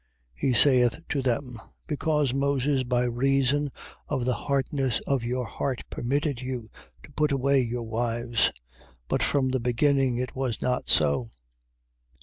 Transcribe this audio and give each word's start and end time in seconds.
19:8. 0.37 0.41
He 0.47 0.53
saith 0.53 1.07
to 1.09 1.21
them: 1.21 1.61
Because 1.85 2.33
Moses 2.33 2.81
by 2.83 3.03
reason 3.03 3.71
of 4.07 4.25
the 4.25 4.33
hardness 4.33 4.99
of 5.01 5.23
your 5.23 5.45
heart 5.45 5.83
permitted 5.91 6.41
you 6.41 6.71
to 7.03 7.11
put 7.11 7.31
away 7.31 7.59
your 7.61 7.83
wives: 7.83 8.51
but 9.07 9.21
from 9.21 9.49
the 9.49 9.59
beginning 9.59 10.17
it 10.17 10.35
was 10.35 10.59
not 10.59 10.89
so. 10.89 11.27